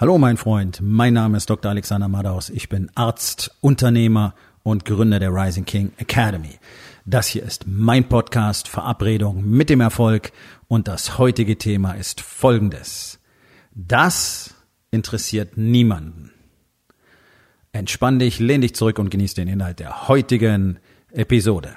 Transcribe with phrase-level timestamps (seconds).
[0.00, 1.70] Hallo mein Freund, mein Name ist Dr.
[1.70, 2.48] Alexander Madaus.
[2.48, 6.58] Ich bin Arzt, Unternehmer und Gründer der Rising King Academy.
[7.04, 10.32] Das hier ist mein Podcast Verabredung mit dem Erfolg
[10.68, 13.20] und das heutige Thema ist folgendes.
[13.74, 14.54] Das
[14.90, 16.32] interessiert niemanden.
[17.72, 20.78] Entspann dich, lehn dich zurück und genieß den Inhalt der heutigen
[21.12, 21.76] Episode.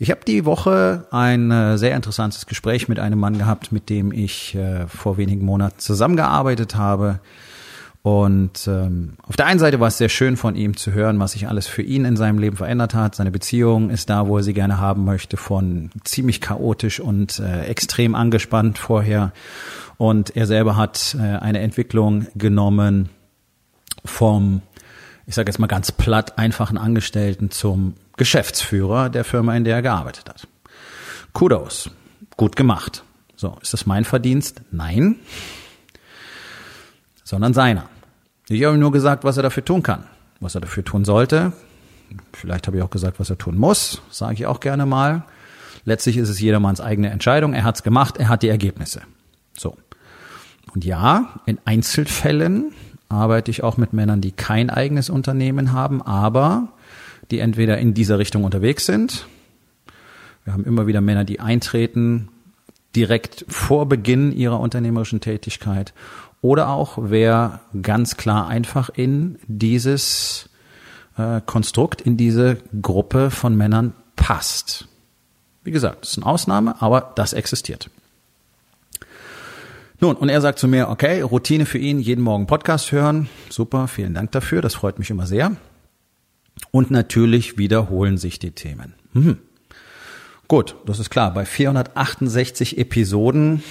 [0.00, 4.12] Ich habe die Woche ein äh, sehr interessantes Gespräch mit einem Mann gehabt, mit dem
[4.12, 7.18] ich äh, vor wenigen Monaten zusammengearbeitet habe.
[8.02, 11.32] Und ähm, auf der einen Seite war es sehr schön von ihm zu hören, was
[11.32, 13.16] sich alles für ihn in seinem Leben verändert hat.
[13.16, 17.64] Seine Beziehung ist da, wo er sie gerne haben möchte, von ziemlich chaotisch und äh,
[17.64, 19.32] extrem angespannt vorher.
[19.96, 23.08] Und er selber hat äh, eine Entwicklung genommen
[24.04, 24.62] vom,
[25.26, 29.82] ich sage jetzt mal ganz platt, einfachen Angestellten zum Geschäftsführer der Firma, in der er
[29.82, 30.46] gearbeitet hat.
[31.32, 31.90] Kudos.
[32.36, 33.04] Gut gemacht.
[33.36, 34.60] So, ist das mein Verdienst?
[34.70, 35.16] Nein.
[37.24, 37.88] Sondern seiner.
[38.48, 40.04] Ich habe ihm nur gesagt, was er dafür tun kann.
[40.40, 41.52] Was er dafür tun sollte.
[42.32, 44.02] Vielleicht habe ich auch gesagt, was er tun muss.
[44.10, 45.24] Sage ich auch gerne mal.
[45.84, 47.54] Letztlich ist es jedermanns eigene Entscheidung.
[47.54, 49.02] Er hat's gemacht, er hat die Ergebnisse.
[49.56, 49.76] So.
[50.74, 52.72] Und ja, in Einzelfällen
[53.08, 56.68] arbeite ich auch mit Männern, die kein eigenes Unternehmen haben, aber
[57.30, 59.26] die entweder in dieser Richtung unterwegs sind.
[60.44, 62.28] Wir haben immer wieder Männer, die eintreten
[62.96, 65.92] direkt vor Beginn ihrer unternehmerischen Tätigkeit
[66.40, 70.48] oder auch wer ganz klar einfach in dieses
[71.16, 74.88] äh, Konstrukt, in diese Gruppe von Männern passt.
[75.64, 77.90] Wie gesagt, das ist eine Ausnahme, aber das existiert.
[80.00, 83.28] Nun, und er sagt zu mir, okay, Routine für ihn, jeden Morgen Podcast hören.
[83.50, 85.56] Super, vielen Dank dafür, das freut mich immer sehr.
[86.70, 88.94] Und natürlich wiederholen sich die Themen.
[89.12, 89.38] Hm.
[90.48, 91.34] Gut, das ist klar.
[91.34, 93.62] Bei 468 Episoden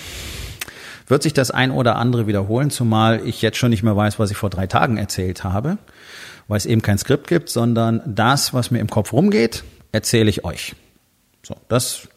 [1.08, 4.30] wird sich das ein oder andere wiederholen, zumal ich jetzt schon nicht mehr weiß, was
[4.30, 5.78] ich vor drei Tagen erzählt habe,
[6.47, 10.44] weil es eben kein Skript gibt, sondern das, was mir im Kopf rumgeht, erzähle ich
[10.44, 10.76] euch.
[11.44, 12.09] So, das,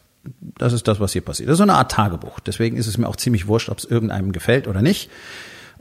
[0.58, 1.48] das ist das, was hier passiert.
[1.48, 2.40] Das ist so eine Art Tagebuch.
[2.40, 5.08] Deswegen ist es mir auch ziemlich wurscht, ob es irgendeinem gefällt oder nicht.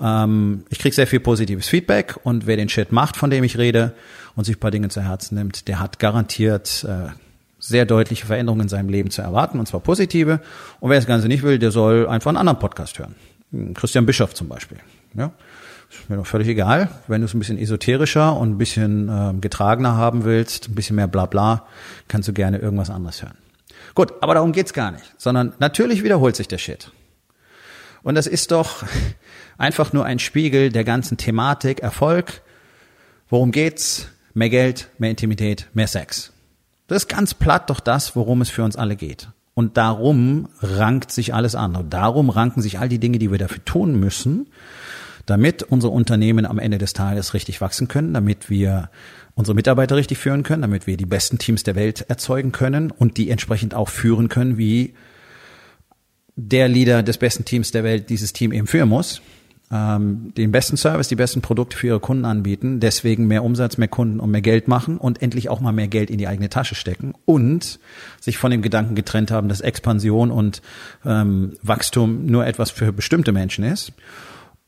[0.01, 3.57] Ähm, ich kriege sehr viel positives Feedback und wer den Shit macht, von dem ich
[3.57, 3.93] rede
[4.35, 7.09] und sich ein paar Dinge zu Herzen nimmt, der hat garantiert äh,
[7.59, 10.39] sehr deutliche Veränderungen in seinem Leben zu erwarten, und zwar positive.
[10.79, 13.15] Und wer das Ganze nicht will, der soll einfach einen anderen Podcast hören.
[13.73, 14.77] Christian Bischoff zum Beispiel.
[15.15, 15.31] Ja,
[15.89, 16.89] ist mir doch völlig egal.
[17.07, 20.95] Wenn du es ein bisschen esoterischer und ein bisschen äh, getragener haben willst, ein bisschen
[20.95, 21.65] mehr Blabla,
[22.07, 23.37] kannst du gerne irgendwas anderes hören.
[23.95, 26.91] Gut, aber darum geht's gar nicht, sondern natürlich wiederholt sich der Shit.
[28.03, 28.83] Und das ist doch
[29.59, 32.41] einfach nur ein Spiegel der ganzen Thematik Erfolg.
[33.29, 34.07] Worum geht's?
[34.33, 36.33] Mehr Geld, mehr Intimität, mehr Sex.
[36.87, 39.29] Das ist ganz platt doch das, worum es für uns alle geht.
[39.53, 41.83] Und darum rankt sich alles andere.
[41.83, 44.47] Darum ranken sich all die Dinge, die wir dafür tun müssen,
[45.25, 48.89] damit unsere Unternehmen am Ende des Tages richtig wachsen können, damit wir
[49.35, 53.17] unsere Mitarbeiter richtig führen können, damit wir die besten Teams der Welt erzeugen können und
[53.17, 54.93] die entsprechend auch führen können, wie
[56.35, 59.21] der Leader des besten Teams der Welt dieses Team eben führen muss,
[59.71, 63.87] ähm, den besten Service, die besten Produkte für ihre Kunden anbieten, deswegen mehr Umsatz, mehr
[63.87, 66.75] Kunden und mehr Geld machen und endlich auch mal mehr Geld in die eigene Tasche
[66.75, 67.79] stecken und
[68.19, 70.61] sich von dem Gedanken getrennt haben, dass Expansion und
[71.05, 73.93] ähm, Wachstum nur etwas für bestimmte Menschen ist.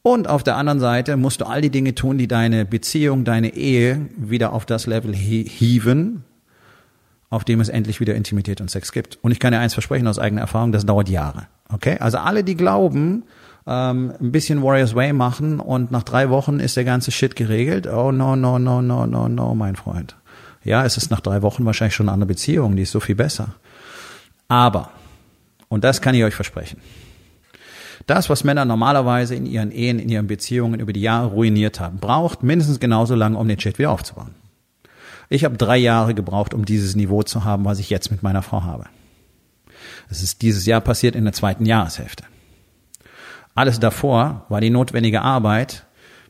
[0.04, 3.54] Und auf der anderen Seite musst du all die Dinge tun, die deine Beziehung, deine
[3.56, 6.24] Ehe wieder auf das Level hieven,
[7.30, 9.20] auf dem es endlich wieder Intimität und Sex gibt.
[9.22, 11.48] Und ich kann dir eins versprechen aus eigener Erfahrung, das dauert Jahre.
[11.70, 11.98] Okay?
[12.00, 13.24] Also alle, die glauben,
[13.68, 17.88] ähm, ein bisschen Warriors Way machen und nach drei Wochen ist der ganze Shit geregelt.
[17.88, 20.16] Oh no, no, no, no, no, no, mein Freund.
[20.64, 23.16] Ja, es ist nach drei Wochen wahrscheinlich schon eine andere Beziehung, die ist so viel
[23.16, 23.56] besser.
[24.48, 24.92] Aber,
[25.70, 26.80] und das kann ich euch versprechen,
[28.08, 32.00] das, was Männer normalerweise in ihren Ehen, in ihren Beziehungen über die Jahre ruiniert haben,
[32.00, 34.36] braucht mindestens genauso lange, um den Shit wieder aufzubauen.
[35.30, 38.42] Ich habe drei Jahre gebraucht, um dieses Niveau zu haben, was ich jetzt mit meiner
[38.42, 38.86] Frau habe.
[40.10, 42.26] Es ist dieses Jahr passiert in der zweiten Jahreshälfte.
[43.56, 45.86] Alles davor war die notwendige Arbeit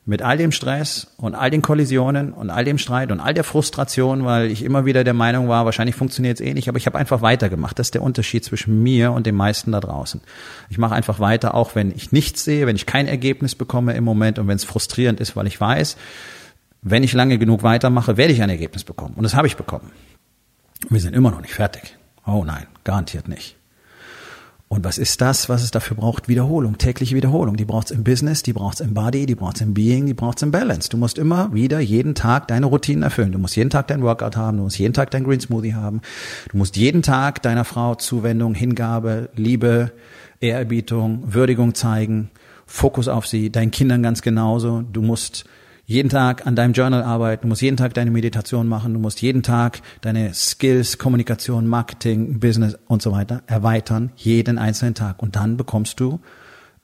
[0.06, 3.44] mit all dem Stress und all den Kollisionen und all dem Streit und all der
[3.44, 6.88] Frustration, weil ich immer wieder der Meinung war, wahrscheinlich funktioniert es eh nicht, aber ich
[6.88, 7.78] habe einfach weitergemacht.
[7.78, 10.22] Das ist der Unterschied zwischen mir und den meisten da draußen.
[10.70, 14.04] Ich mache einfach weiter, auch wenn ich nichts sehe, wenn ich kein Ergebnis bekomme im
[14.04, 15.98] Moment und wenn es frustrierend ist, weil ich weiß,
[16.82, 19.14] wenn ich lange genug weitermache, werde ich ein Ergebnis bekommen.
[19.16, 19.92] Und das habe ich bekommen.
[20.90, 21.96] Wir sind immer noch nicht fertig.
[22.26, 23.56] Oh nein, garantiert nicht.
[24.72, 26.30] Und was ist das, was es dafür braucht?
[26.30, 27.58] Wiederholung, tägliche Wiederholung.
[27.58, 30.06] Die braucht es im Business, die braucht es im Body, die braucht es im Being,
[30.06, 30.88] die braucht es im Balance.
[30.88, 33.34] Du musst immer wieder jeden Tag deine Routinen erfüllen.
[33.34, 36.00] Du musst jeden Tag dein Workout haben, du musst jeden Tag dein Green Smoothie haben.
[36.50, 39.92] Du musst jeden Tag deiner Frau Zuwendung, Hingabe, Liebe,
[40.40, 42.30] Ehrerbietung, Würdigung zeigen,
[42.66, 44.84] Fokus auf sie, deinen Kindern ganz genauso.
[44.84, 45.44] Du musst
[45.86, 49.22] jeden Tag an deinem Journal arbeiten, du musst jeden Tag deine Meditation machen, du musst
[49.22, 55.22] jeden Tag deine Skills, Kommunikation, Marketing, Business und so weiter erweitern, jeden einzelnen Tag.
[55.22, 56.20] Und dann bekommst du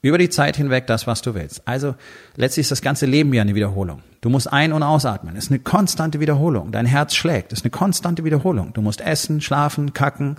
[0.02, 1.66] über die Zeit hinweg das, was du willst.
[1.66, 1.94] Also
[2.36, 4.02] letztlich ist das ganze Leben ja eine Wiederholung.
[4.20, 5.36] Du musst ein- und ausatmen.
[5.36, 6.72] Es ist eine konstante Wiederholung.
[6.72, 7.52] Dein Herz schlägt.
[7.52, 8.72] Es ist eine konstante Wiederholung.
[8.72, 10.36] Du musst essen, schlafen, kacken.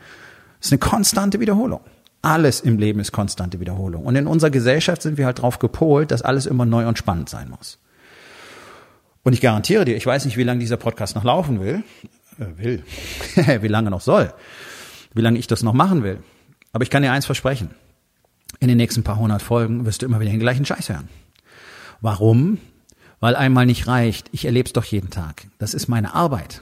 [0.59, 1.81] Es ist eine konstante Wiederholung.
[2.21, 4.05] Alles im Leben ist konstante Wiederholung.
[4.05, 7.29] Und in unserer Gesellschaft sind wir halt drauf gepolt, dass alles immer neu und spannend
[7.29, 7.79] sein muss.
[9.23, 11.83] Und ich garantiere dir, ich weiß nicht, wie lange dieser Podcast noch laufen will,
[12.39, 12.83] äh, will,
[13.61, 14.33] wie lange noch soll,
[15.13, 16.19] wie lange ich das noch machen will.
[16.71, 17.71] Aber ich kann dir eins versprechen.
[18.59, 21.09] In den nächsten paar hundert Folgen wirst du immer wieder den gleichen Scheiß hören.
[22.01, 22.57] Warum?
[23.19, 24.29] Weil einmal nicht reicht.
[24.31, 25.47] Ich erlebe es doch jeden Tag.
[25.57, 26.61] Das ist meine Arbeit.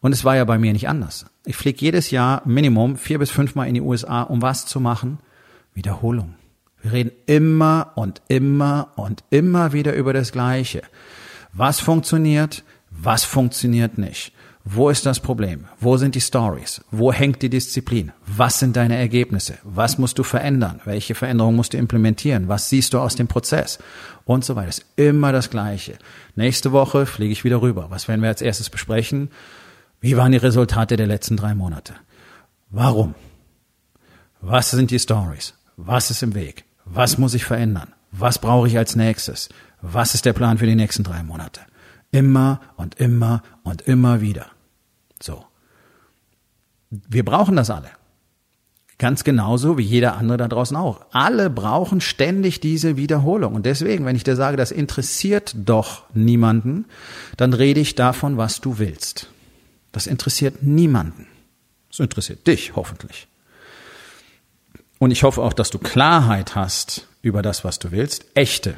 [0.00, 1.26] Und es war ja bei mir nicht anders.
[1.46, 5.18] Ich fliege jedes Jahr Minimum vier bis fünfmal in die USA, um was zu machen?
[5.74, 6.34] Wiederholung.
[6.82, 10.82] Wir reden immer und immer und immer wieder über das Gleiche.
[11.52, 12.64] Was funktioniert?
[12.90, 14.32] Was funktioniert nicht?
[14.64, 15.66] Wo ist das Problem?
[15.80, 16.82] Wo sind die Stories?
[16.90, 18.12] Wo hängt die Disziplin?
[18.26, 19.58] Was sind deine Ergebnisse?
[19.64, 20.80] Was musst du verändern?
[20.84, 22.48] Welche Veränderungen musst du implementieren?
[22.48, 23.78] Was siehst du aus dem Prozess?
[24.24, 24.68] Und so weiter.
[24.68, 25.98] Ist immer das Gleiche.
[26.36, 27.86] Nächste Woche fliege ich wieder rüber.
[27.90, 29.30] Was werden wir als erstes besprechen?
[30.00, 31.94] Wie waren die Resultate der letzten drei Monate?
[32.70, 33.14] Warum?
[34.40, 35.54] Was sind die Stories?
[35.76, 36.64] Was ist im Weg?
[36.84, 37.92] Was muss ich verändern?
[38.12, 39.48] Was brauche ich als nächstes?
[39.80, 41.60] Was ist der Plan für die nächsten drei Monate?
[42.12, 44.46] Immer und immer und immer wieder.
[45.20, 45.44] So.
[46.90, 47.90] Wir brauchen das alle.
[48.98, 51.06] Ganz genauso wie jeder andere da draußen auch.
[51.10, 53.54] Alle brauchen ständig diese Wiederholung.
[53.54, 56.84] Und deswegen, wenn ich dir sage, das interessiert doch niemanden,
[57.38, 59.28] dann rede ich davon, was du willst.
[59.90, 61.26] Das interessiert niemanden.
[61.88, 63.26] Das interessiert dich hoffentlich.
[64.98, 68.26] Und ich hoffe auch, dass du Klarheit hast über das, was du willst.
[68.34, 68.74] Echte,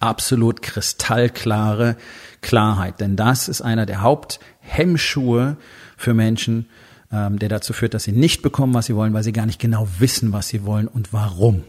[0.00, 1.96] absolut kristallklare
[2.40, 3.00] Klarheit.
[3.00, 5.56] Denn das ist einer der Haupthemmschuhe
[5.96, 6.68] für Menschen,
[7.12, 9.60] ähm, der dazu führt, dass sie nicht bekommen, was sie wollen, weil sie gar nicht
[9.60, 11.64] genau wissen, was sie wollen und warum.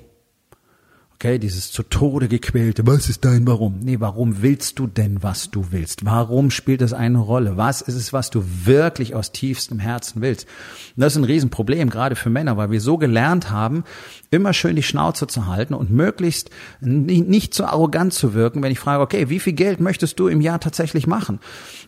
[1.20, 3.80] Okay, dieses zu Tode gequälte, was ist dein Warum?
[3.80, 6.06] Nee, warum willst du denn, was du willst?
[6.06, 7.58] Warum spielt das eine Rolle?
[7.58, 10.46] Was ist es, was du wirklich aus tiefstem Herzen willst?
[10.96, 13.84] Und das ist ein Riesenproblem, gerade für Männer, weil wir so gelernt haben,
[14.30, 18.80] immer schön die Schnauze zu halten und möglichst nicht so arrogant zu wirken, wenn ich
[18.80, 21.40] frage, okay, wie viel Geld möchtest du im Jahr tatsächlich machen?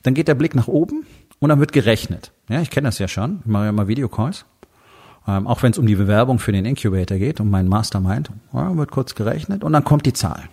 [0.01, 1.05] Dann geht der Blick nach oben
[1.37, 2.31] und dann wird gerechnet.
[2.49, 3.41] Ja, ich kenne das ja schon.
[3.41, 4.45] Ich mache ja mal Videocalls.
[5.27, 8.75] Ähm, auch wenn es um die Bewerbung für den Incubator geht, um meinen Mastermind, ja,
[8.75, 10.43] wird kurz gerechnet und dann kommt die Zahl.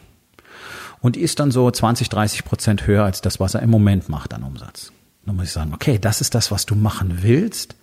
[1.01, 4.09] Und die ist dann so 20, 30 Prozent höher als das, was er im Moment
[4.09, 4.93] macht an Umsatz.
[5.25, 7.77] Dann muss ich sagen, okay, das ist das, was du machen willst.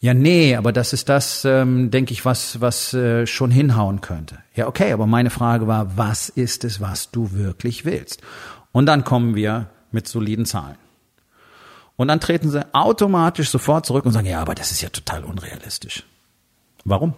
[0.00, 4.38] Ja, nee, aber das ist das, ähm, denke ich, was, was äh, schon hinhauen könnte.
[4.54, 8.22] Ja, okay, aber meine Frage war, was ist es, was du wirklich willst?
[8.70, 10.76] Und dann kommen wir mit soliden Zahlen.
[11.98, 15.24] Und dann treten sie automatisch sofort zurück und sagen, ja, aber das ist ja total
[15.24, 16.04] unrealistisch.
[16.84, 17.14] Warum?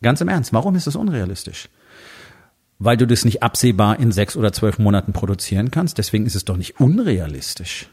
[0.00, 1.68] Ganz im Ernst, warum ist es unrealistisch?
[2.78, 6.44] Weil du das nicht absehbar in sechs oder zwölf Monaten produzieren kannst, deswegen ist es
[6.44, 7.88] doch nicht unrealistisch.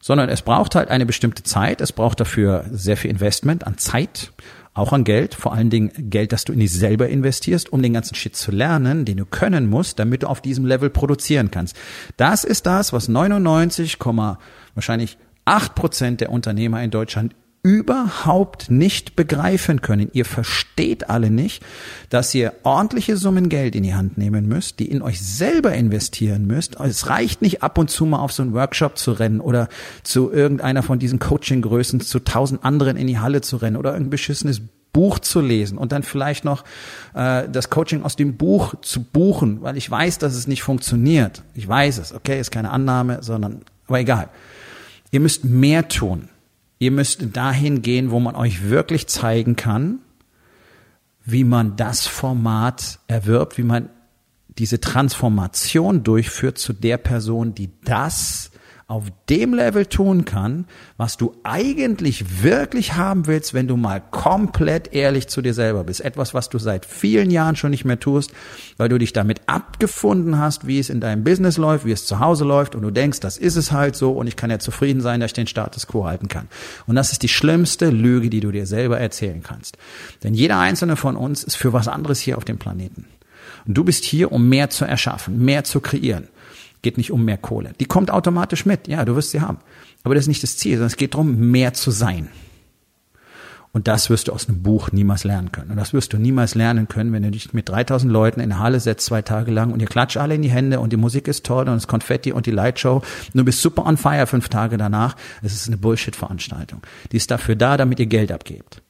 [0.00, 4.32] Sondern es braucht halt eine bestimmte Zeit, es braucht dafür sehr viel Investment an Zeit,
[4.74, 7.94] auch an Geld, vor allen Dingen Geld, das du in dich selber investierst, um den
[7.94, 11.76] ganzen Shit zu lernen, den du können musst, damit du auf diesem Level produzieren kannst.
[12.16, 13.98] Das ist das, was 99,
[14.74, 17.34] wahrscheinlich 8 Prozent der Unternehmer in Deutschland
[17.64, 20.10] überhaupt nicht begreifen können.
[20.12, 21.64] Ihr versteht alle nicht,
[22.10, 26.46] dass ihr ordentliche Summen Geld in die Hand nehmen müsst, die in euch selber investieren
[26.46, 26.78] müsst.
[26.78, 29.70] Es reicht nicht ab und zu mal auf so einen Workshop zu rennen oder
[30.02, 34.10] zu irgendeiner von diesen Coaching-Größen zu tausend anderen in die Halle zu rennen oder irgendein
[34.10, 34.60] beschissenes
[34.92, 36.64] Buch zu lesen und dann vielleicht noch
[37.14, 41.42] äh, das Coaching aus dem Buch zu buchen, weil ich weiß, dass es nicht funktioniert.
[41.54, 44.28] Ich weiß es, okay, ist keine Annahme, sondern, aber egal.
[45.10, 46.28] Ihr müsst mehr tun.
[46.84, 50.00] Ihr müsst dahin gehen, wo man euch wirklich zeigen kann,
[51.24, 53.88] wie man das Format erwirbt, wie man
[54.58, 58.50] diese Transformation durchführt zu der Person, die das
[58.86, 60.66] auf dem Level tun kann,
[60.98, 66.02] was du eigentlich wirklich haben willst, wenn du mal komplett ehrlich zu dir selber bist.
[66.02, 68.32] Etwas, was du seit vielen Jahren schon nicht mehr tust,
[68.76, 72.20] weil du dich damit abgefunden hast, wie es in deinem Business läuft, wie es zu
[72.20, 75.00] Hause läuft und du denkst, das ist es halt so und ich kann ja zufrieden
[75.00, 76.48] sein, dass ich den Status quo halten kann.
[76.86, 79.78] Und das ist die schlimmste Lüge, die du dir selber erzählen kannst.
[80.22, 83.06] Denn jeder einzelne von uns ist für was anderes hier auf dem Planeten.
[83.66, 86.28] Und du bist hier, um mehr zu erschaffen, mehr zu kreieren.
[86.84, 87.72] Geht nicht um mehr Kohle.
[87.80, 88.88] Die kommt automatisch mit.
[88.88, 89.56] Ja, du wirst sie haben.
[90.02, 92.28] Aber das ist nicht das Ziel, sondern es geht darum, mehr zu sein.
[93.72, 95.70] Und das wirst du aus einem Buch niemals lernen können.
[95.70, 98.60] Und das wirst du niemals lernen können, wenn du dich mit 3000 Leuten in eine
[98.60, 101.26] Halle setzt, zwei Tage lang, und ihr klatscht alle in die Hände und die Musik
[101.26, 102.96] ist toll und das Konfetti und die Lightshow.
[102.96, 105.16] Und du bist super on fire fünf Tage danach.
[105.40, 106.82] Es ist eine Bullshit-Veranstaltung.
[107.12, 108.82] Die ist dafür da, damit ihr Geld abgebt.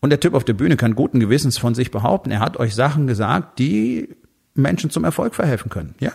[0.00, 2.76] Und der Typ auf der Bühne kann guten Gewissens von sich behaupten, er hat euch
[2.76, 4.14] Sachen gesagt, die
[4.54, 5.96] Menschen zum Erfolg verhelfen können.
[5.98, 6.12] Ja,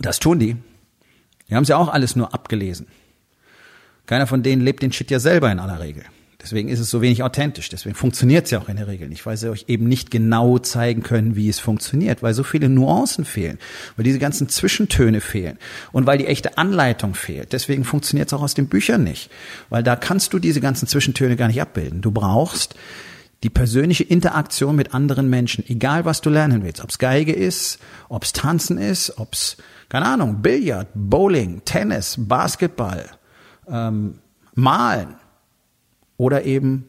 [0.00, 0.56] das tun die.
[1.48, 2.86] Die haben es ja auch alles nur abgelesen.
[4.06, 6.04] Keiner von denen lebt den Shit ja selber in aller Regel.
[6.42, 7.68] Deswegen ist es so wenig authentisch.
[7.68, 10.58] Deswegen funktioniert es ja auch in der Regel nicht, weil sie euch eben nicht genau
[10.58, 13.58] zeigen können, wie es funktioniert, weil so viele Nuancen fehlen,
[13.96, 15.58] weil diese ganzen Zwischentöne fehlen
[15.92, 17.52] und weil die echte Anleitung fehlt.
[17.52, 19.30] Deswegen funktioniert es auch aus den Büchern nicht,
[19.68, 22.00] weil da kannst du diese ganzen Zwischentöne gar nicht abbilden.
[22.00, 22.74] Du brauchst
[23.42, 27.78] die persönliche Interaktion mit anderen Menschen, egal was du lernen willst, ob es Geige ist,
[28.08, 29.56] ob es Tanzen ist, ob es,
[29.90, 33.04] keine Ahnung, Billard, Bowling, Tennis, Basketball,
[33.68, 34.20] ähm,
[34.54, 35.16] Malen
[36.16, 36.88] oder eben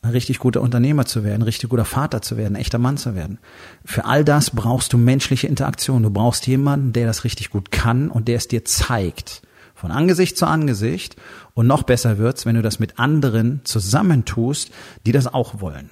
[0.00, 2.96] ein richtig guter Unternehmer zu werden, ein richtig guter Vater zu werden, ein echter Mann
[2.98, 3.38] zu werden.
[3.84, 6.02] Für all das brauchst du menschliche Interaktion.
[6.02, 9.42] Du brauchst jemanden, der das richtig gut kann und der es dir zeigt.
[9.74, 11.16] Von Angesicht zu Angesicht.
[11.54, 14.70] Und noch besser wird's, wenn du das mit anderen zusammentust,
[15.04, 15.90] die das auch wollen.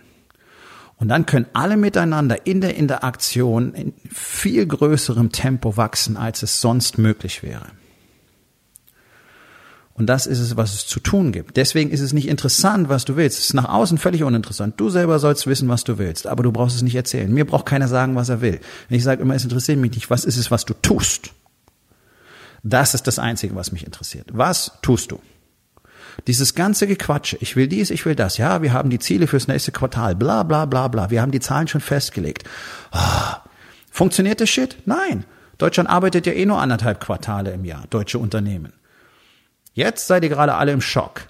[0.97, 6.61] Und dann können alle miteinander in der Interaktion in viel größerem Tempo wachsen, als es
[6.61, 7.67] sonst möglich wäre.
[9.95, 11.57] Und das ist es, was es zu tun gibt.
[11.57, 13.39] Deswegen ist es nicht interessant, was du willst.
[13.39, 14.81] Es ist nach außen völlig uninteressant.
[14.81, 17.33] Du selber sollst wissen, was du willst, aber du brauchst es nicht erzählen.
[17.33, 18.61] Mir braucht keiner sagen, was er will.
[18.89, 20.09] Ich sage immer, es interessiert mich nicht.
[20.09, 21.33] Was ist es, was du tust?
[22.63, 24.29] Das ist das Einzige, was mich interessiert.
[24.33, 25.21] Was tust du?
[26.27, 29.49] Dieses ganze Gequatsche, ich will dies, ich will das, ja, wir haben die Ziele fürs
[29.49, 32.45] nächste Quartal, bla bla bla bla, wir haben die Zahlen schon festgelegt.
[32.93, 33.37] Oh,
[33.91, 34.77] funktioniert das Shit?
[34.87, 35.25] Nein.
[35.59, 38.73] Deutschland arbeitet ja eh nur anderthalb Quartale im Jahr, deutsche Unternehmen.
[39.75, 41.29] Jetzt seid ihr gerade alle im Schock.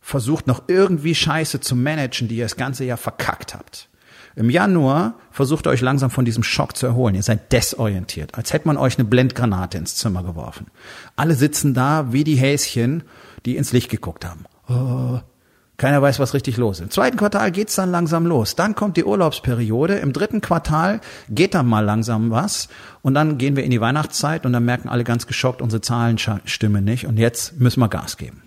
[0.00, 3.88] Versucht noch irgendwie Scheiße zu managen, die ihr das ganze Jahr verkackt habt.
[4.36, 7.14] Im Januar versucht ihr euch langsam von diesem Schock zu erholen.
[7.14, 10.66] Ihr seid desorientiert, als hätte man euch eine Blendgranate ins Zimmer geworfen.
[11.16, 13.02] Alle sitzen da wie die Häschen,
[13.46, 14.44] die ins Licht geguckt haben.
[14.68, 15.20] Oh,
[15.76, 16.84] keiner weiß, was richtig los ist.
[16.84, 18.56] Im zweiten Quartal geht's dann langsam los.
[18.56, 19.96] Dann kommt die Urlaubsperiode.
[19.96, 22.68] Im dritten Quartal geht dann mal langsam was.
[23.02, 26.18] Und dann gehen wir in die Weihnachtszeit und dann merken alle ganz geschockt, unsere Zahlen
[26.18, 27.06] stimmen nicht.
[27.06, 28.42] Und jetzt müssen wir Gas geben.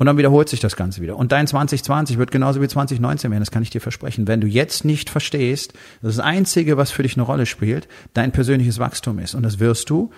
[0.00, 1.18] Und dann wiederholt sich das Ganze wieder.
[1.18, 4.26] Und dein 2020 wird genauso wie 2019 werden, das kann ich dir versprechen.
[4.26, 8.32] Wenn du jetzt nicht verstehst, dass das Einzige, was für dich eine Rolle spielt, dein
[8.32, 9.34] persönliches Wachstum ist.
[9.34, 10.10] Und das wirst du,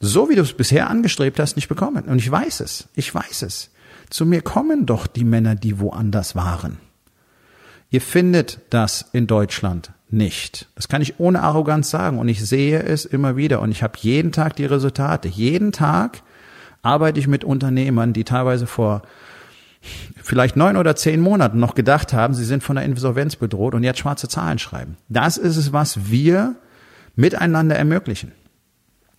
[0.00, 2.06] so wie du es bisher angestrebt hast, nicht bekommen.
[2.06, 2.88] Und ich weiß es.
[2.96, 3.70] Ich weiß es.
[4.10, 6.78] Zu mir kommen doch die Männer, die woanders waren.
[7.90, 10.66] Ihr findet das in Deutschland nicht.
[10.74, 12.18] Das kann ich ohne Arroganz sagen.
[12.18, 13.60] Und ich sehe es immer wieder.
[13.62, 15.28] Und ich habe jeden Tag die Resultate.
[15.28, 16.22] Jeden Tag
[16.82, 19.02] arbeite ich mit Unternehmern, die teilweise vor
[20.22, 23.84] vielleicht neun oder zehn Monaten noch gedacht haben, sie sind von der Insolvenz bedroht und
[23.84, 24.96] jetzt schwarze Zahlen schreiben.
[25.08, 26.56] Das ist es, was wir
[27.16, 28.32] miteinander ermöglichen.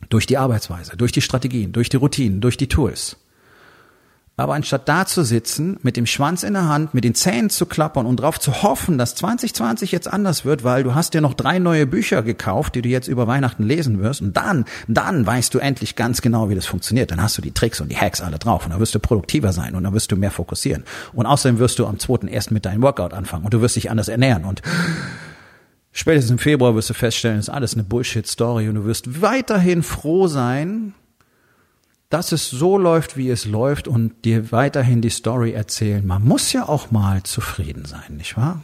[0.09, 3.17] Durch die Arbeitsweise, durch die Strategien, durch die Routinen, durch die Tools.
[4.39, 7.65] Aber anstatt da zu sitzen, mit dem Schwanz in der Hand, mit den Zähnen zu
[7.65, 11.33] klappern und darauf zu hoffen, dass 2020 jetzt anders wird, weil du hast dir noch
[11.33, 15.53] drei neue Bücher gekauft, die du jetzt über Weihnachten lesen wirst, und dann, dann weißt
[15.53, 17.11] du endlich ganz genau, wie das funktioniert.
[17.11, 19.51] Dann hast du die Tricks und die Hacks alle drauf und dann wirst du produktiver
[19.51, 20.85] sein und dann wirst du mehr fokussieren.
[21.11, 22.29] Und außerdem wirst du am 2.
[22.29, 24.61] erst mit deinem Workout anfangen und du wirst dich anders ernähren und
[25.91, 29.83] spätestens im Februar wirst du feststellen, das ist alles eine Bullshit-Story und du wirst weiterhin
[29.83, 30.93] froh sein,
[32.09, 36.05] dass es so läuft, wie es läuft und dir weiterhin die Story erzählen.
[36.05, 38.63] Man muss ja auch mal zufrieden sein, nicht wahr?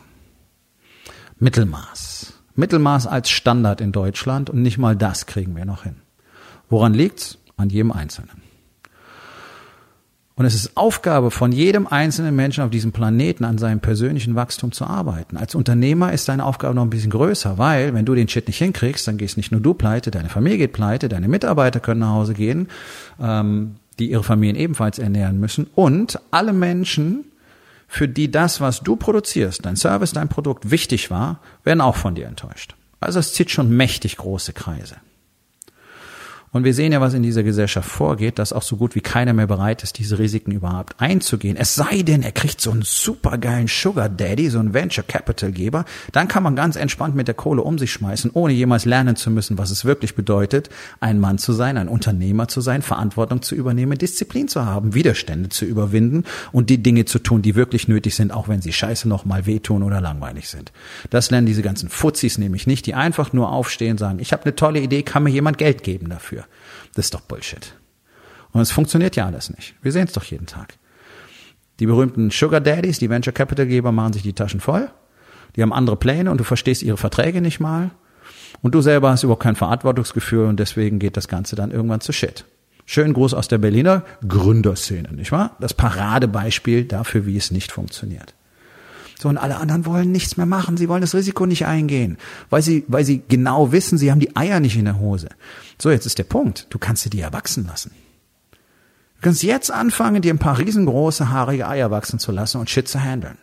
[1.40, 2.34] Mittelmaß.
[2.56, 5.98] Mittelmaß als Standard in Deutschland und nicht mal das kriegen wir noch hin.
[6.70, 7.38] Woran liegt's?
[7.58, 8.45] An jedem Einzelnen.
[10.38, 14.74] Und es ist Aufgabe von jedem einzelnen Menschen auf diesem Planeten, an seinem persönlichen Wachstum
[14.74, 15.38] zu arbeiten.
[15.38, 18.58] Als Unternehmer ist deine Aufgabe noch ein bisschen größer, weil wenn du den Shit nicht
[18.58, 22.10] hinkriegst, dann gehst nicht nur du pleite, deine Familie geht pleite, deine Mitarbeiter können nach
[22.10, 22.68] Hause gehen,
[23.22, 27.24] ähm, die ihre Familien ebenfalls ernähren müssen und alle Menschen,
[27.88, 32.13] für die das, was du produzierst, dein Service, dein Produkt wichtig war, werden auch von
[32.13, 32.75] dir enttäuscht.
[33.00, 34.96] Also es zieht schon mächtig große Kreise.
[36.56, 39.34] Und wir sehen ja, was in dieser Gesellschaft vorgeht, dass auch so gut wie keiner
[39.34, 41.58] mehr bereit ist, diese Risiken überhaupt einzugehen.
[41.58, 45.84] Es sei denn, er kriegt so einen supergeilen Sugar Daddy, so einen Venture Capital Geber,
[46.14, 49.32] dann kann man ganz entspannt mit der Kohle um sich schmeißen, ohne jemals lernen zu
[49.32, 50.70] müssen, was es wirklich bedeutet,
[51.02, 55.50] ein Mann zu sein, ein Unternehmer zu sein, Verantwortung zu übernehmen, Disziplin zu haben, Widerstände
[55.50, 59.10] zu überwinden und die Dinge zu tun, die wirklich nötig sind, auch wenn sie scheiße
[59.10, 60.72] nochmal wehtun oder langweilig sind.
[61.10, 64.56] Das lernen diese ganzen Fuzis nämlich nicht, die einfach nur aufstehen sagen, ich habe eine
[64.56, 66.45] tolle Idee, kann mir jemand Geld geben dafür.
[66.94, 67.75] Das ist doch Bullshit.
[68.52, 69.75] Und es funktioniert ja alles nicht.
[69.82, 70.78] Wir sehen es doch jeden Tag.
[71.80, 74.90] Die berühmten Sugar Daddies, die Venture Capital Geber machen sich die Taschen voll.
[75.56, 77.92] Die haben andere Pläne und du verstehst ihre Verträge nicht mal.
[78.62, 82.14] Und du selber hast überhaupt kein Verantwortungsgefühl und deswegen geht das Ganze dann irgendwann zu
[82.14, 82.46] Shit.
[82.86, 85.56] Schönen Gruß aus der Berliner Gründerszene, nicht wahr?
[85.60, 88.36] Das Paradebeispiel dafür, wie es nicht funktioniert.
[89.17, 90.77] So, und alle anderen wollen nichts mehr machen.
[90.77, 92.17] Sie wollen das Risiko nicht eingehen,
[92.50, 95.29] weil sie, weil sie genau wissen, sie haben die Eier nicht in der Hose.
[95.81, 96.67] So, jetzt ist der Punkt.
[96.69, 97.91] Du kannst dir die erwachsen lassen.
[98.51, 102.88] Du kannst jetzt anfangen, dir ein paar riesengroße, haarige Eier wachsen zu lassen und Shit
[102.88, 103.38] zu handeln.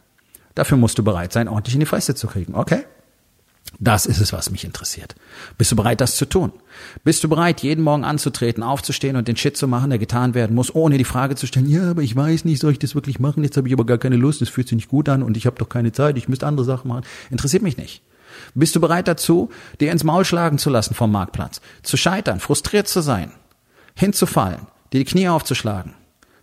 [0.55, 2.55] Dafür musst du bereit sein, ordentlich in die Fresse zu kriegen.
[2.55, 2.85] Okay?
[3.79, 5.15] Das ist es, was mich interessiert.
[5.59, 6.53] Bist du bereit, das zu tun?
[7.05, 10.55] Bist du bereit, jeden Morgen anzutreten, aufzustehen und den Shit zu machen, der getan werden
[10.55, 13.19] muss, ohne die Frage zu stellen, ja, aber ich weiß nicht, soll ich das wirklich
[13.19, 13.43] machen?
[13.43, 15.47] Jetzt habe ich aber gar keine Lust, es fühlt sich nicht gut an und ich
[15.47, 17.05] habe doch keine Zeit, ich müsste andere Sachen machen.
[17.31, 18.03] Interessiert mich nicht.
[18.55, 19.51] Bist du bereit dazu,
[19.81, 23.33] dir ins Maul schlagen zu lassen vom Marktplatz, zu scheitern, frustriert zu sein,
[23.95, 25.95] hinzufallen, dir die Knie aufzuschlagen,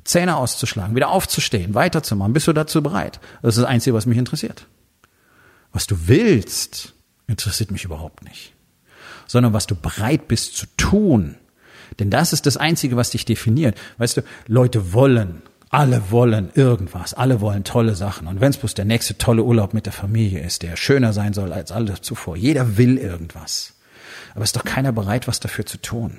[0.04, 2.34] Zähne auszuschlagen, wieder aufzustehen, weiterzumachen?
[2.34, 3.20] Bist du dazu bereit?
[3.42, 4.66] Das ist das Einzige, was mich interessiert.
[5.72, 6.94] Was du willst,
[7.30, 8.54] interessiert mich überhaupt nicht.
[9.28, 11.36] Sondern was du bereit bist zu tun.
[12.00, 13.78] Denn das ist das Einzige, was dich definiert.
[13.98, 18.28] Weißt du, Leute wollen, alle wollen irgendwas, alle wollen tolle Sachen.
[18.28, 21.34] Und wenn es bloß der nächste tolle Urlaub mit der Familie ist, der schöner sein
[21.34, 22.36] soll als alle zuvor.
[22.36, 23.76] Jeder will irgendwas.
[24.34, 26.18] Aber ist doch keiner bereit, was dafür zu tun.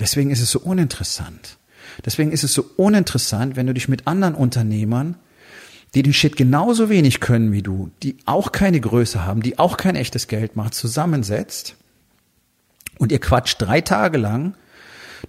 [0.00, 1.56] Deswegen ist es so uninteressant.
[2.04, 5.16] Deswegen ist es so uninteressant, wenn du dich mit anderen Unternehmern
[5.94, 9.76] die den Shit genauso wenig können wie du, die auch keine Größe haben, die auch
[9.76, 11.76] kein echtes Geld machen, zusammensetzt
[12.98, 14.54] und ihr quatscht drei Tage lang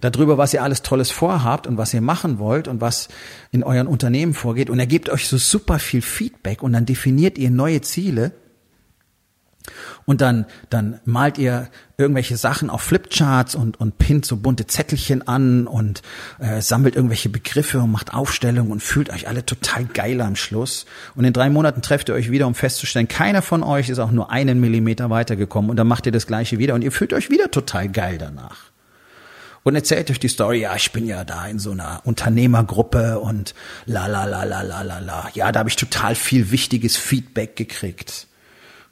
[0.00, 3.08] darüber, was ihr alles Tolles vorhabt und was ihr machen wollt und was
[3.50, 7.38] in euren Unternehmen vorgeht und er gibt euch so super viel Feedback und dann definiert
[7.38, 8.32] ihr neue Ziele
[10.04, 11.68] und dann, dann malt ihr
[11.98, 16.02] irgendwelche Sachen auf Flipcharts und, und pinnt so bunte Zettelchen an und
[16.38, 20.86] äh, sammelt irgendwelche Begriffe und macht Aufstellungen und fühlt euch alle total geil am Schluss.
[21.14, 24.10] Und in drei Monaten trefft ihr euch wieder, um festzustellen, keiner von euch ist auch
[24.10, 27.30] nur einen Millimeter weitergekommen und dann macht ihr das gleiche wieder und ihr fühlt euch
[27.30, 28.70] wieder total geil danach
[29.66, 33.52] und erzählt euch die Story, ja, ich bin ja da in so einer Unternehmergruppe und
[33.84, 35.28] la la la la la la la.
[35.34, 38.28] Ja, da habe ich total viel wichtiges Feedback gekriegt.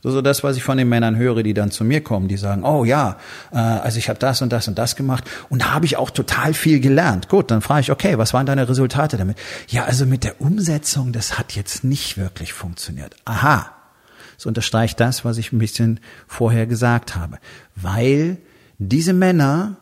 [0.05, 2.37] So, so das, was ich von den Männern höre, die dann zu mir kommen, die
[2.37, 3.17] sagen, oh ja,
[3.53, 6.11] äh, also ich habe das und das und das gemacht und da habe ich auch
[6.11, 7.31] total viel gelernt.
[7.31, 9.39] Gut, dann frage ich, okay, was waren deine Resultate damit?
[9.67, 13.17] Ja, also mit der Umsetzung, das hat jetzt nicht wirklich funktioniert.
[13.25, 13.73] Aha,
[14.37, 17.39] so unterstreicht das, was ich ein bisschen vorher gesagt habe.
[17.75, 18.37] Weil
[18.77, 19.79] diese Männer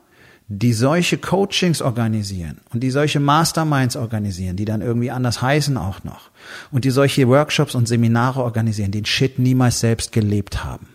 [0.59, 6.05] die solche Coachings organisieren und die solche Masterminds organisieren, die dann irgendwie anders heißen auch
[6.05, 6.31] noch,
[6.71, 10.89] und die solche Workshops und Seminare organisieren, den Shit niemals selbst gelebt haben.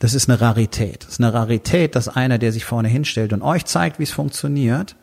[0.00, 1.04] Das ist eine Rarität.
[1.04, 4.10] Das ist eine Rarität, dass einer, der sich vorne hinstellt und euch zeigt, wie es
[4.10, 4.96] funktioniert,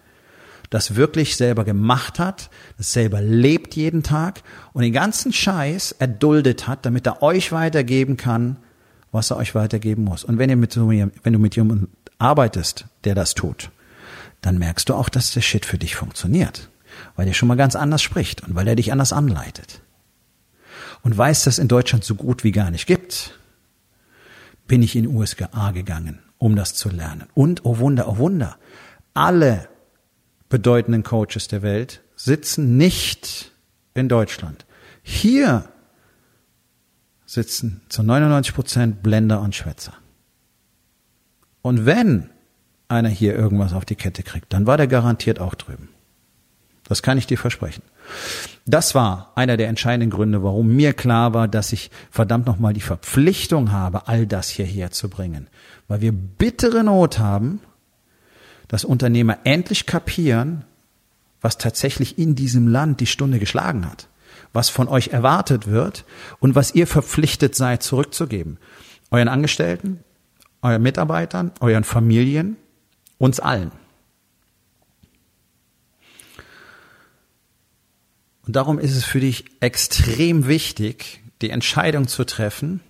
[0.70, 4.42] das wirklich selber gemacht hat, das selber lebt jeden Tag
[4.74, 8.58] und den ganzen Scheiß erduldet hat, damit er euch weitergeben kann,
[9.12, 10.24] was er euch weitergeben muss.
[10.26, 13.72] Und wenn ihr mit, wenn du mit jemandem arbeitest, der das tut,
[14.42, 16.70] dann merkst du auch, dass der Shit für dich funktioniert.
[17.16, 19.82] Weil der schon mal ganz anders spricht und weil er dich anders anleitet.
[21.02, 23.38] Und weil es das in Deutschland so gut wie gar nicht gibt,
[24.68, 27.28] bin ich in USA gegangen, um das zu lernen.
[27.34, 28.58] Und, oh Wunder, oh Wunder,
[29.14, 29.68] alle
[30.50, 33.52] bedeutenden Coaches der Welt sitzen nicht
[33.94, 34.66] in Deutschland.
[35.02, 35.68] Hier
[37.26, 39.94] sitzen zu 99 Prozent Blender und Schwätzer.
[41.64, 42.30] Und wenn
[42.90, 45.90] einer hier irgendwas auf die Kette kriegt, dann war der garantiert auch drüben.
[46.84, 47.82] Das kann ich dir versprechen.
[48.66, 52.82] Das war einer der entscheidenden Gründe, warum mir klar war, dass ich verdammt nochmal die
[52.82, 55.48] Verpflichtung habe, all das hierher zu bringen.
[55.88, 57.62] Weil wir bittere Not haben,
[58.68, 60.66] dass Unternehmer endlich kapieren,
[61.42, 64.10] was tatsächlich in diesem Land die Stunde geschlagen hat,
[64.52, 66.04] was von euch erwartet wird
[66.40, 68.58] und was ihr verpflichtet seid zurückzugeben.
[69.12, 70.04] Euren Angestellten,
[70.64, 72.58] euren Mitarbeitern, euren Familien,
[73.20, 73.72] uns allen.
[78.46, 82.82] Und darum ist es für dich extrem wichtig, die Entscheidung zu treffen,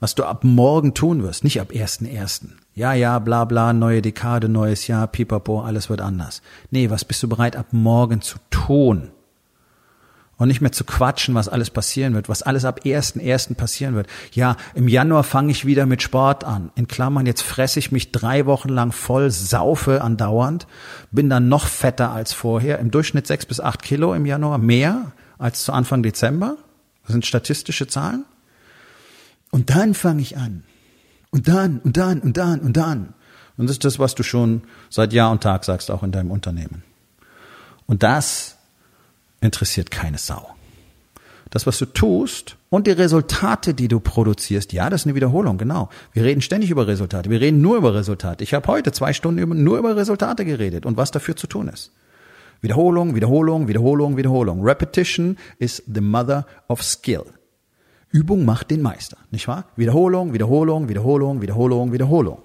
[0.00, 2.50] was du ab morgen tun wirst, nicht ab 1.1.
[2.74, 6.42] Ja, ja, bla bla, neue Dekade, neues Jahr, pipapo, alles wird anders.
[6.70, 9.10] Nee, was bist du bereit ab morgen zu tun?
[10.38, 13.54] Und nicht mehr zu quatschen, was alles passieren wird, was alles ab 1.1.
[13.56, 14.06] passieren wird.
[14.32, 16.70] Ja, im Januar fange ich wieder mit Sport an.
[16.76, 20.68] In Klammern, jetzt fresse ich mich drei Wochen lang voll, saufe andauernd,
[21.10, 22.78] bin dann noch fetter als vorher.
[22.78, 26.56] Im Durchschnitt sechs bis acht Kilo im Januar, mehr als zu Anfang Dezember.
[27.02, 28.24] Das sind statistische Zahlen.
[29.50, 30.62] Und dann fange ich an.
[31.30, 33.14] Und dann, und dann, und dann, und dann.
[33.56, 36.30] Und das ist das, was du schon seit Jahr und Tag sagst, auch in deinem
[36.30, 36.84] Unternehmen.
[37.86, 38.57] Und das
[39.40, 40.54] interessiert keine Sau.
[41.50, 45.56] Das, was du tust und die Resultate, die du produzierst, ja, das ist eine Wiederholung,
[45.56, 45.88] genau.
[46.12, 47.30] Wir reden ständig über Resultate.
[47.30, 48.44] Wir reden nur über Resultate.
[48.44, 51.92] Ich habe heute zwei Stunden nur über Resultate geredet und was dafür zu tun ist.
[52.60, 54.62] Wiederholung, Wiederholung, Wiederholung, Wiederholung.
[54.62, 57.24] Repetition is the mother of skill.
[58.10, 59.64] Übung macht den Meister, nicht wahr?
[59.76, 62.42] Wiederholung, Wiederholung, Wiederholung, Wiederholung, Wiederholung.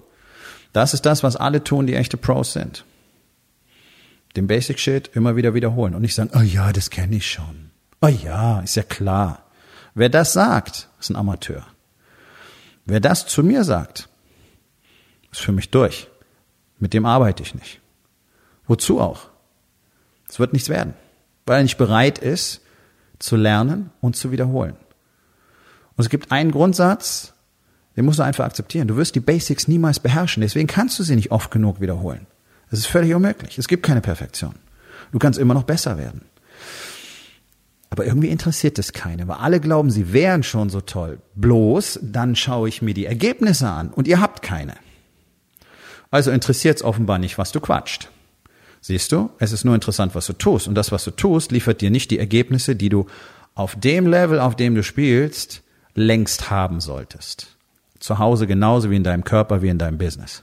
[0.72, 2.84] Das ist das, was alle tun, die echte Pros sind
[4.36, 7.70] den Basic Shit immer wieder wiederholen und nicht sagen, oh ja, das kenne ich schon.
[8.00, 9.44] Oh ja, ist ja klar.
[9.94, 11.64] Wer das sagt, ist ein Amateur.
[12.84, 14.08] Wer das zu mir sagt,
[15.30, 16.08] ist für mich durch.
[16.78, 17.80] Mit dem arbeite ich nicht.
[18.66, 19.30] Wozu auch?
[20.28, 20.94] Es wird nichts werden,
[21.46, 22.60] weil er nicht bereit ist,
[23.18, 24.76] zu lernen und zu wiederholen.
[25.96, 27.32] Und es gibt einen Grundsatz,
[27.96, 28.88] den musst du einfach akzeptieren.
[28.88, 32.26] Du wirst die Basics niemals beherrschen, deswegen kannst du sie nicht oft genug wiederholen.
[32.74, 33.56] Das ist völlig unmöglich.
[33.56, 34.56] Es gibt keine Perfektion.
[35.12, 36.22] Du kannst immer noch besser werden.
[37.88, 41.20] Aber irgendwie interessiert es keine, weil alle glauben, sie wären schon so toll.
[41.36, 44.74] Bloß, dann schaue ich mir die Ergebnisse an und ihr habt keine.
[46.10, 48.10] Also interessiert es offenbar nicht, was du quatscht.
[48.80, 50.66] Siehst du, es ist nur interessant, was du tust.
[50.66, 53.06] Und das, was du tust, liefert dir nicht die Ergebnisse, die du
[53.54, 55.62] auf dem Level, auf dem du spielst,
[55.94, 57.56] längst haben solltest.
[58.00, 60.42] Zu Hause genauso wie in deinem Körper, wie in deinem Business.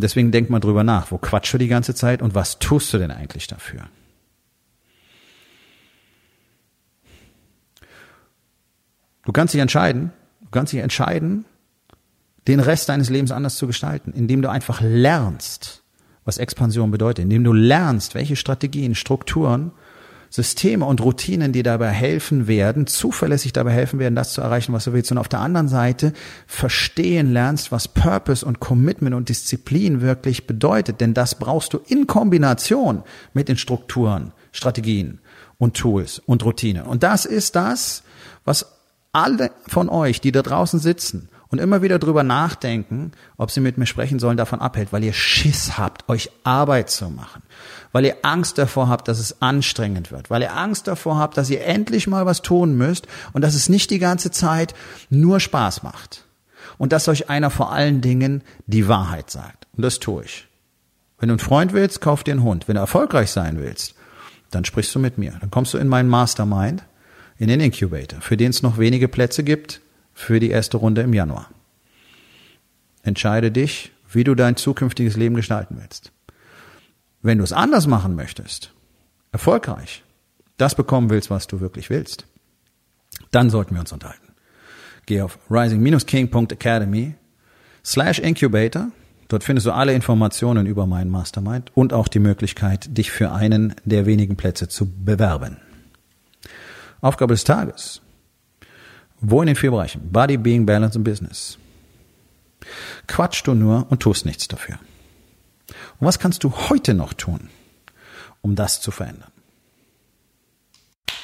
[0.00, 2.90] Und deswegen denk mal drüber nach, wo quatschst du die ganze Zeit und was tust
[2.94, 3.82] du denn eigentlich dafür?
[9.26, 10.10] Du kannst dich entscheiden,
[10.40, 11.44] du kannst dich entscheiden,
[12.48, 15.82] den Rest deines Lebens anders zu gestalten, indem du einfach lernst,
[16.24, 19.70] was Expansion bedeutet, indem du lernst, welche Strategien, Strukturen
[20.30, 24.84] Systeme und Routinen, die dabei helfen werden, zuverlässig dabei helfen werden, das zu erreichen, was
[24.84, 25.10] du willst.
[25.10, 26.12] Und auf der anderen Seite
[26.46, 31.00] verstehen lernst, was Purpose und Commitment und Disziplin wirklich bedeutet.
[31.00, 33.02] Denn das brauchst du in Kombination
[33.34, 35.18] mit den Strukturen, Strategien
[35.58, 36.84] und Tools und Routinen.
[36.84, 38.04] Und das ist das,
[38.44, 38.78] was
[39.12, 43.76] alle von euch, die da draußen sitzen und immer wieder drüber nachdenken, ob sie mit
[43.76, 47.42] mir sprechen sollen, davon abhält, weil ihr Schiss habt, euch Arbeit zu machen,
[47.92, 51.50] weil ihr Angst davor habt, dass es anstrengend wird, weil ihr Angst davor habt, dass
[51.50, 54.74] ihr endlich mal was tun müsst und dass es nicht die ganze Zeit
[55.10, 56.24] nur Spaß macht.
[56.78, 59.66] Und dass euch einer vor allen Dingen die Wahrheit sagt.
[59.76, 60.48] Und das tue ich.
[61.18, 62.68] Wenn du einen Freund willst, kauf dir einen Hund.
[62.68, 63.94] Wenn du erfolgreich sein willst,
[64.50, 65.34] dann sprichst du mit mir.
[65.40, 66.82] Dann kommst du in meinen Mastermind,
[67.36, 69.82] in den Incubator, für den es noch wenige Plätze gibt,
[70.20, 71.48] für die erste Runde im Januar.
[73.02, 76.12] Entscheide dich, wie du dein zukünftiges Leben gestalten willst.
[77.22, 78.72] Wenn du es anders machen möchtest,
[79.32, 80.04] erfolgreich,
[80.58, 82.26] das bekommen willst, was du wirklich willst,
[83.30, 84.34] dann sollten wir uns unterhalten.
[85.06, 87.14] Geh auf rising-king.academy
[87.84, 88.90] slash incubator.
[89.28, 93.74] Dort findest du alle Informationen über meinen Mastermind und auch die Möglichkeit, dich für einen
[93.84, 95.56] der wenigen Plätze zu bewerben.
[97.00, 98.02] Aufgabe des Tages.
[99.20, 100.10] Wo in den vier Bereichen?
[100.10, 101.58] Body, Being, Balance und Business.
[103.06, 104.78] Quatsch du nur und tust nichts dafür.
[105.98, 107.50] Und was kannst du heute noch tun,
[108.40, 109.30] um das zu verändern?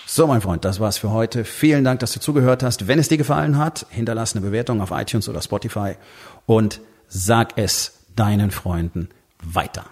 [0.07, 1.45] So, mein Freund, das war's für heute.
[1.45, 2.87] Vielen Dank, dass du zugehört hast.
[2.87, 5.95] Wenn es dir gefallen hat, hinterlass eine Bewertung auf iTunes oder Spotify
[6.47, 9.09] und sag es deinen Freunden
[9.43, 9.85] weiter.